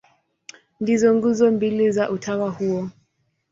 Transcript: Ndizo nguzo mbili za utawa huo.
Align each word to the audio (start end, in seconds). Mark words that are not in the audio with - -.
Ndizo 0.81 1.09
nguzo 1.15 1.51
mbili 1.51 1.91
za 1.91 2.09
utawa 2.11 2.49
huo. 2.51 2.89